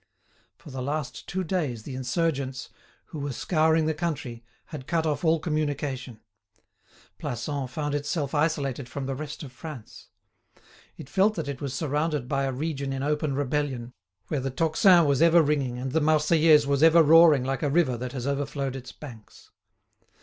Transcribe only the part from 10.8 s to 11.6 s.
It felt that